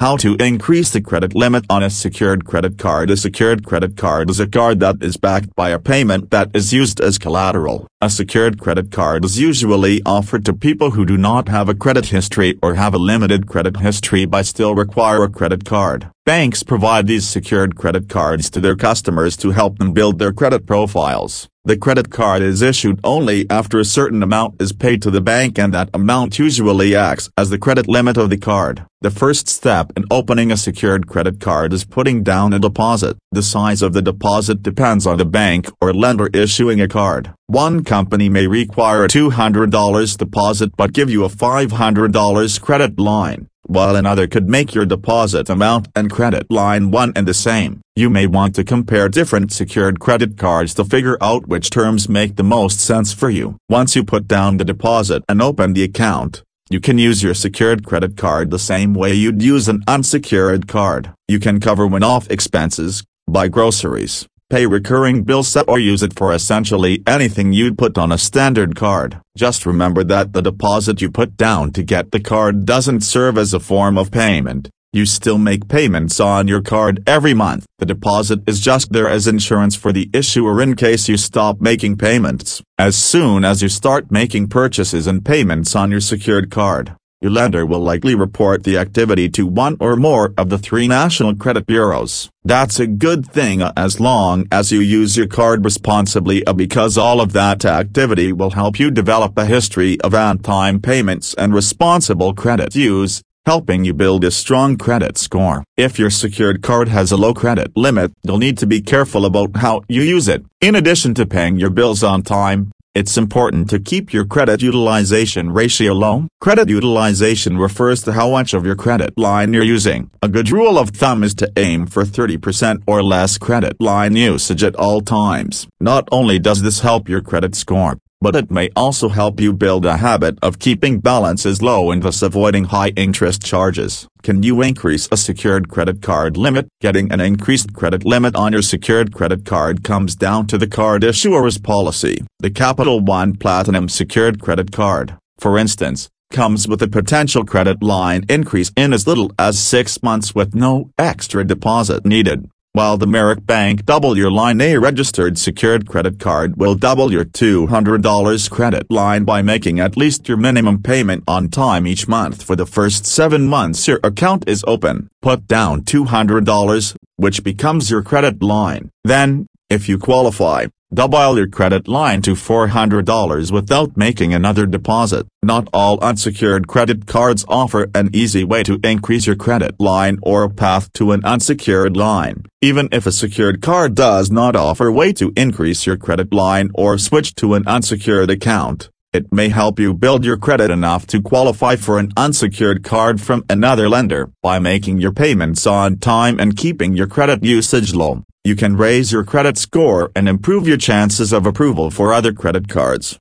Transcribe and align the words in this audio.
How 0.00 0.16
to 0.16 0.34
increase 0.36 0.88
the 0.88 1.02
credit 1.02 1.34
limit 1.34 1.66
on 1.68 1.82
a 1.82 1.90
secured 1.90 2.46
credit 2.46 2.78
card 2.78 3.10
A 3.10 3.18
secured 3.18 3.66
credit 3.66 3.98
card 3.98 4.30
is 4.30 4.40
a 4.40 4.46
card 4.46 4.80
that 4.80 5.02
is 5.02 5.18
backed 5.18 5.54
by 5.54 5.68
a 5.68 5.78
payment 5.78 6.30
that 6.30 6.48
is 6.54 6.72
used 6.72 7.02
as 7.02 7.18
collateral. 7.18 7.86
A 8.00 8.08
secured 8.08 8.58
credit 8.58 8.90
card 8.90 9.26
is 9.26 9.38
usually 9.38 10.00
offered 10.06 10.46
to 10.46 10.54
people 10.54 10.92
who 10.92 11.04
do 11.04 11.18
not 11.18 11.50
have 11.50 11.68
a 11.68 11.74
credit 11.74 12.06
history 12.06 12.58
or 12.62 12.76
have 12.76 12.94
a 12.94 13.04
limited 13.12 13.46
credit 13.46 13.76
history 13.76 14.24
but 14.24 14.46
still 14.46 14.74
require 14.74 15.22
a 15.22 15.28
credit 15.28 15.66
card. 15.66 16.08
Banks 16.30 16.62
provide 16.62 17.08
these 17.08 17.28
secured 17.28 17.74
credit 17.74 18.08
cards 18.08 18.50
to 18.50 18.60
their 18.60 18.76
customers 18.76 19.36
to 19.38 19.50
help 19.50 19.78
them 19.78 19.92
build 19.92 20.20
their 20.20 20.32
credit 20.32 20.64
profiles. 20.64 21.48
The 21.64 21.76
credit 21.76 22.12
card 22.12 22.40
is 22.40 22.62
issued 22.62 23.00
only 23.02 23.50
after 23.50 23.80
a 23.80 23.84
certain 23.84 24.22
amount 24.22 24.62
is 24.62 24.72
paid 24.72 25.02
to 25.02 25.10
the 25.10 25.20
bank 25.20 25.58
and 25.58 25.74
that 25.74 25.90
amount 25.92 26.38
usually 26.38 26.94
acts 26.94 27.28
as 27.36 27.50
the 27.50 27.58
credit 27.58 27.88
limit 27.88 28.16
of 28.16 28.30
the 28.30 28.38
card. 28.38 28.86
The 29.00 29.10
first 29.10 29.48
step 29.48 29.92
in 29.96 30.04
opening 30.08 30.52
a 30.52 30.56
secured 30.56 31.08
credit 31.08 31.40
card 31.40 31.72
is 31.72 31.84
putting 31.84 32.22
down 32.22 32.52
a 32.52 32.60
deposit. 32.60 33.16
The 33.32 33.42
size 33.42 33.82
of 33.82 33.92
the 33.92 34.00
deposit 34.00 34.62
depends 34.62 35.08
on 35.08 35.18
the 35.18 35.24
bank 35.24 35.68
or 35.80 35.92
lender 35.92 36.28
issuing 36.32 36.80
a 36.80 36.86
card. 36.86 37.34
One 37.48 37.82
company 37.82 38.28
may 38.28 38.46
require 38.46 39.04
a 39.04 39.08
$200 39.08 40.16
deposit 40.16 40.76
but 40.76 40.92
give 40.92 41.10
you 41.10 41.24
a 41.24 41.28
$500 41.28 42.60
credit 42.60 43.00
line 43.00 43.49
while 43.70 43.94
another 43.94 44.26
could 44.26 44.48
make 44.48 44.74
your 44.74 44.84
deposit 44.84 45.48
amount 45.48 45.86
and 45.94 46.10
credit 46.10 46.50
line 46.50 46.90
one 46.90 47.12
and 47.14 47.28
the 47.28 47.32
same. 47.32 47.80
You 47.94 48.10
may 48.10 48.26
want 48.26 48.56
to 48.56 48.64
compare 48.64 49.08
different 49.08 49.52
secured 49.52 50.00
credit 50.00 50.36
cards 50.36 50.74
to 50.74 50.84
figure 50.84 51.16
out 51.20 51.46
which 51.46 51.70
terms 51.70 52.08
make 52.08 52.34
the 52.34 52.42
most 52.42 52.80
sense 52.80 53.12
for 53.12 53.30
you. 53.30 53.56
Once 53.68 53.94
you 53.94 54.02
put 54.02 54.26
down 54.26 54.56
the 54.56 54.64
deposit 54.64 55.22
and 55.28 55.40
open 55.40 55.74
the 55.74 55.84
account, 55.84 56.42
you 56.68 56.80
can 56.80 56.98
use 56.98 57.22
your 57.22 57.34
secured 57.34 57.86
credit 57.86 58.16
card 58.16 58.50
the 58.50 58.58
same 58.58 58.92
way 58.92 59.14
you'd 59.14 59.40
use 59.40 59.68
an 59.68 59.84
unsecured 59.86 60.66
card. 60.66 61.12
You 61.28 61.38
can 61.38 61.60
cover 61.60 61.86
one-off 61.86 62.28
expenses, 62.28 63.04
buy 63.28 63.46
groceries, 63.46 64.26
pay 64.50 64.66
recurring 64.66 65.22
bills 65.22 65.56
or 65.56 65.78
use 65.78 66.02
it 66.02 66.18
for 66.18 66.34
essentially 66.34 67.02
anything 67.06 67.52
you'd 67.52 67.78
put 67.78 67.96
on 67.96 68.12
a 68.12 68.18
standard 68.18 68.74
card. 68.74 69.20
Just 69.36 69.64
remember 69.64 70.04
that 70.04 70.32
the 70.32 70.42
deposit 70.42 71.00
you 71.00 71.10
put 71.10 71.36
down 71.36 71.70
to 71.72 71.82
get 71.82 72.10
the 72.10 72.20
card 72.20 72.66
doesn't 72.66 73.00
serve 73.02 73.38
as 73.38 73.54
a 73.54 73.60
form 73.60 73.96
of 73.96 74.10
payment. 74.10 74.68
You 74.92 75.06
still 75.06 75.38
make 75.38 75.68
payments 75.68 76.18
on 76.18 76.48
your 76.48 76.62
card 76.62 77.00
every 77.06 77.32
month. 77.32 77.64
The 77.78 77.86
deposit 77.86 78.40
is 78.48 78.58
just 78.58 78.92
there 78.92 79.08
as 79.08 79.28
insurance 79.28 79.76
for 79.76 79.92
the 79.92 80.10
issuer 80.12 80.60
in 80.60 80.74
case 80.74 81.08
you 81.08 81.16
stop 81.16 81.60
making 81.60 81.96
payments. 81.96 82.60
As 82.76 82.96
soon 82.96 83.44
as 83.44 83.62
you 83.62 83.68
start 83.68 84.10
making 84.10 84.48
purchases 84.48 85.06
and 85.06 85.24
payments 85.24 85.76
on 85.76 85.92
your 85.92 86.00
secured 86.00 86.50
card, 86.50 86.96
your 87.20 87.30
lender 87.30 87.66
will 87.66 87.80
likely 87.80 88.14
report 88.14 88.64
the 88.64 88.78
activity 88.78 89.28
to 89.28 89.46
one 89.46 89.76
or 89.78 89.94
more 89.94 90.32
of 90.38 90.48
the 90.48 90.56
three 90.56 90.88
national 90.88 91.34
credit 91.34 91.66
bureaus. 91.66 92.30
That's 92.44 92.80
a 92.80 92.86
good 92.86 93.26
thing 93.26 93.60
as 93.76 94.00
long 94.00 94.46
as 94.50 94.72
you 94.72 94.80
use 94.80 95.18
your 95.18 95.26
card 95.26 95.62
responsibly 95.62 96.46
uh, 96.46 96.54
because 96.54 96.96
all 96.96 97.20
of 97.20 97.34
that 97.34 97.66
activity 97.66 98.32
will 98.32 98.52
help 98.52 98.80
you 98.80 98.90
develop 98.90 99.36
a 99.36 99.44
history 99.44 100.00
of 100.00 100.14
on-time 100.14 100.80
payments 100.80 101.34
and 101.34 101.52
responsible 101.52 102.32
credit 102.32 102.74
use, 102.74 103.22
helping 103.44 103.84
you 103.84 103.92
build 103.92 104.24
a 104.24 104.30
strong 104.30 104.78
credit 104.78 105.18
score. 105.18 105.62
If 105.76 105.98
your 105.98 106.08
secured 106.10 106.62
card 106.62 106.88
has 106.88 107.12
a 107.12 107.18
low 107.18 107.34
credit 107.34 107.76
limit, 107.76 108.12
you'll 108.22 108.38
need 108.38 108.56
to 108.58 108.66
be 108.66 108.80
careful 108.80 109.26
about 109.26 109.56
how 109.56 109.82
you 109.88 110.00
use 110.00 110.26
it. 110.26 110.42
In 110.62 110.74
addition 110.74 111.12
to 111.14 111.26
paying 111.26 111.58
your 111.58 111.70
bills 111.70 112.02
on 112.02 112.22
time, 112.22 112.72
it's 112.92 113.16
important 113.16 113.70
to 113.70 113.78
keep 113.78 114.12
your 114.12 114.24
credit 114.24 114.62
utilization 114.62 115.52
ratio 115.52 115.92
low. 115.92 116.26
Credit 116.40 116.68
utilization 116.68 117.56
refers 117.56 118.02
to 118.02 118.12
how 118.12 118.30
much 118.30 118.52
of 118.52 118.66
your 118.66 118.74
credit 118.74 119.16
line 119.16 119.54
you're 119.54 119.62
using. 119.62 120.10
A 120.22 120.28
good 120.28 120.50
rule 120.50 120.76
of 120.76 120.90
thumb 120.90 121.22
is 121.22 121.34
to 121.36 121.52
aim 121.56 121.86
for 121.86 122.02
30% 122.02 122.82
or 122.88 123.02
less 123.02 123.38
credit 123.38 123.80
line 123.80 124.16
usage 124.16 124.64
at 124.64 124.74
all 124.74 125.00
times. 125.00 125.68
Not 125.78 126.08
only 126.10 126.40
does 126.40 126.62
this 126.62 126.80
help 126.80 127.08
your 127.08 127.20
credit 127.20 127.54
score, 127.54 127.96
but 128.20 128.36
it 128.36 128.50
may 128.50 128.68
also 128.76 129.08
help 129.08 129.40
you 129.40 129.52
build 129.52 129.86
a 129.86 129.96
habit 129.96 130.38
of 130.42 130.58
keeping 130.58 131.00
balances 131.00 131.62
low 131.62 131.90
and 131.90 132.02
thus 132.02 132.20
avoiding 132.20 132.64
high 132.64 132.90
interest 132.90 133.42
charges. 133.42 134.06
Can 134.22 134.42
you 134.42 134.60
increase 134.60 135.08
a 135.10 135.16
secured 135.16 135.70
credit 135.70 136.02
card 136.02 136.36
limit? 136.36 136.68
Getting 136.82 137.10
an 137.10 137.20
increased 137.20 137.72
credit 137.72 138.04
limit 138.04 138.36
on 138.36 138.52
your 138.52 138.62
secured 138.62 139.14
credit 139.14 139.46
card 139.46 139.82
comes 139.82 140.14
down 140.14 140.46
to 140.48 140.58
the 140.58 140.66
card 140.66 141.02
issuer's 141.02 141.56
policy. 141.56 142.22
The 142.40 142.50
Capital 142.50 143.00
One 143.00 143.36
Platinum 143.36 143.88
Secured 143.88 144.40
Credit 144.40 144.70
Card, 144.70 145.16
for 145.38 145.56
instance, 145.56 146.10
comes 146.30 146.68
with 146.68 146.82
a 146.82 146.88
potential 146.88 147.44
credit 147.44 147.82
line 147.82 148.24
increase 148.28 148.70
in 148.76 148.92
as 148.92 149.06
little 149.06 149.32
as 149.38 149.58
six 149.58 150.02
months 150.02 150.34
with 150.34 150.54
no 150.54 150.90
extra 150.98 151.42
deposit 151.42 152.04
needed 152.04 152.48
while 152.72 152.96
the 152.96 153.06
Merrick 153.06 153.44
Bank 153.44 153.84
Double 153.84 154.16
Your 154.16 154.30
Line 154.30 154.60
A 154.60 154.76
registered 154.76 155.36
secured 155.36 155.88
credit 155.88 156.20
card 156.20 156.56
will 156.56 156.76
double 156.76 157.10
your 157.10 157.24
$200 157.24 158.50
credit 158.50 158.88
line 158.88 159.24
by 159.24 159.42
making 159.42 159.80
at 159.80 159.96
least 159.96 160.28
your 160.28 160.36
minimum 160.36 160.80
payment 160.80 161.24
on 161.26 161.48
time 161.48 161.84
each 161.84 162.06
month 162.06 162.44
for 162.44 162.54
the 162.54 162.66
first 162.66 163.04
seven 163.06 163.48
months 163.48 163.88
your 163.88 163.98
account 164.04 164.48
is 164.48 164.64
open. 164.68 165.08
Put 165.20 165.48
down 165.48 165.82
$200, 165.82 166.94
which 167.16 167.42
becomes 167.42 167.90
your 167.90 168.02
credit 168.02 168.40
line. 168.40 168.90
Then, 169.02 169.46
if 169.68 169.88
you 169.88 169.98
qualify, 169.98 170.66
Double 170.92 171.36
your 171.36 171.46
credit 171.46 171.86
line 171.86 172.20
to 172.20 172.32
$400 172.32 173.52
without 173.52 173.96
making 173.96 174.34
another 174.34 174.66
deposit. 174.66 175.24
Not 175.40 175.68
all 175.72 176.00
unsecured 176.00 176.66
credit 176.66 177.06
cards 177.06 177.44
offer 177.46 177.88
an 177.94 178.10
easy 178.12 178.42
way 178.42 178.64
to 178.64 178.80
increase 178.82 179.24
your 179.24 179.36
credit 179.36 179.78
line 179.78 180.18
or 180.20 180.42
a 180.42 180.50
path 180.50 180.92
to 180.94 181.12
an 181.12 181.24
unsecured 181.24 181.96
line. 181.96 182.42
Even 182.60 182.88
if 182.90 183.06
a 183.06 183.12
secured 183.12 183.62
card 183.62 183.94
does 183.94 184.32
not 184.32 184.56
offer 184.56 184.88
a 184.88 184.92
way 184.92 185.12
to 185.12 185.32
increase 185.36 185.86
your 185.86 185.96
credit 185.96 186.32
line 186.32 186.70
or 186.74 186.98
switch 186.98 187.36
to 187.36 187.54
an 187.54 187.62
unsecured 187.68 188.28
account, 188.28 188.90
it 189.12 189.32
may 189.32 189.48
help 189.48 189.78
you 189.78 189.94
build 189.94 190.24
your 190.24 190.36
credit 190.36 190.72
enough 190.72 191.06
to 191.06 191.22
qualify 191.22 191.76
for 191.76 192.00
an 192.00 192.10
unsecured 192.16 192.82
card 192.82 193.20
from 193.20 193.44
another 193.48 193.88
lender. 193.88 194.32
By 194.42 194.58
making 194.58 194.98
your 194.98 195.12
payments 195.12 195.68
on 195.68 195.98
time 195.98 196.40
and 196.40 196.56
keeping 196.56 196.94
your 196.94 197.06
credit 197.06 197.44
usage 197.44 197.94
low, 197.94 198.24
you 198.42 198.56
can 198.56 198.74
raise 198.74 199.12
your 199.12 199.22
credit 199.22 199.58
score 199.58 200.10
and 200.16 200.26
improve 200.26 200.66
your 200.66 200.78
chances 200.78 201.30
of 201.30 201.44
approval 201.44 201.90
for 201.90 202.14
other 202.14 202.32
credit 202.32 202.68
cards. 202.68 203.18